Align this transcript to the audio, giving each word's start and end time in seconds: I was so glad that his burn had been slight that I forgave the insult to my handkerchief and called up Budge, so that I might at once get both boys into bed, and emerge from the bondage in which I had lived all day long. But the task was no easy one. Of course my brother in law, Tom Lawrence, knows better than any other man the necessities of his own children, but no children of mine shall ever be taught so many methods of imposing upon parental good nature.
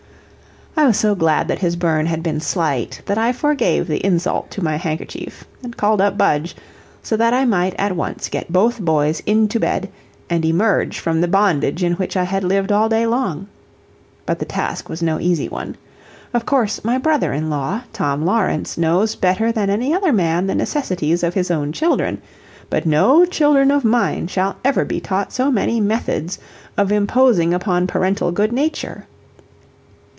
I 0.77 0.85
was 0.87 0.95
so 0.97 1.13
glad 1.13 1.47
that 1.49 1.59
his 1.59 1.75
burn 1.75 2.05
had 2.07 2.23
been 2.23 2.39
slight 2.39 3.01
that 3.05 3.17
I 3.17 3.33
forgave 3.33 3.87
the 3.87 4.03
insult 4.03 4.49
to 4.51 4.63
my 4.63 4.77
handkerchief 4.77 5.43
and 5.61 5.77
called 5.77 6.01
up 6.01 6.17
Budge, 6.17 6.55
so 7.03 7.15
that 7.17 7.35
I 7.35 7.45
might 7.45 7.75
at 7.77 7.95
once 7.95 8.29
get 8.29 8.51
both 8.51 8.79
boys 8.79 9.19
into 9.27 9.59
bed, 9.59 9.89
and 10.27 10.43
emerge 10.43 10.97
from 10.97 11.21
the 11.21 11.27
bondage 11.27 11.83
in 11.83 11.93
which 11.95 12.17
I 12.17 12.23
had 12.23 12.43
lived 12.43 12.71
all 12.71 12.89
day 12.89 13.05
long. 13.05 13.47
But 14.25 14.39
the 14.39 14.45
task 14.45 14.89
was 14.89 15.03
no 15.03 15.19
easy 15.19 15.47
one. 15.47 15.75
Of 16.33 16.47
course 16.47 16.83
my 16.83 16.97
brother 16.97 17.31
in 17.31 17.49
law, 17.51 17.81
Tom 17.93 18.23
Lawrence, 18.25 18.75
knows 18.77 19.13
better 19.13 19.51
than 19.51 19.69
any 19.69 19.93
other 19.93 20.13
man 20.13 20.47
the 20.47 20.55
necessities 20.55 21.21
of 21.21 21.35
his 21.35 21.51
own 21.51 21.73
children, 21.73 22.21
but 22.71 22.87
no 22.87 23.23
children 23.25 23.69
of 23.71 23.83
mine 23.85 24.25
shall 24.27 24.55
ever 24.63 24.83
be 24.83 24.99
taught 24.99 25.31
so 25.33 25.51
many 25.51 25.79
methods 25.81 26.39
of 26.77 26.91
imposing 26.93 27.53
upon 27.53 27.85
parental 27.87 28.31
good 28.31 28.51
nature. 28.53 29.05